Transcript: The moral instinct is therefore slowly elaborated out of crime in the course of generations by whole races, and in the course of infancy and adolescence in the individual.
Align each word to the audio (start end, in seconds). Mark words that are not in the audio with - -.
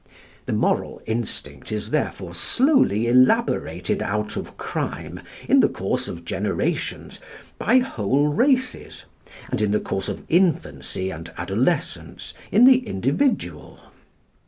The 0.47 0.53
moral 0.53 0.99
instinct 1.05 1.71
is 1.71 1.91
therefore 1.91 2.33
slowly 2.33 3.05
elaborated 3.05 4.01
out 4.01 4.35
of 4.35 4.57
crime 4.57 5.19
in 5.47 5.59
the 5.59 5.69
course 5.69 6.07
of 6.07 6.25
generations 6.25 7.19
by 7.59 7.77
whole 7.77 8.29
races, 8.29 9.05
and 9.51 9.61
in 9.61 9.69
the 9.69 9.79
course 9.79 10.09
of 10.09 10.23
infancy 10.27 11.11
and 11.11 11.31
adolescence 11.37 12.33
in 12.51 12.65
the 12.65 12.79
individual. 12.87 13.77